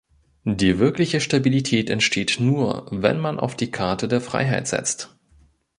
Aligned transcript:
Die 0.45 0.79
wirkliche 0.79 1.21
Stabilität 1.21 1.87
entsteht 1.91 2.37
nur, 2.39 2.87
wenn 2.89 3.19
man 3.19 3.39
auf 3.39 3.55
die 3.55 3.69
Karte 3.69 4.07
der 4.07 4.19
Freiheit 4.19 4.67
setzt. 4.67 5.15